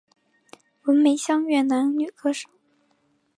[0.85, 2.49] 文梅香越南女歌手。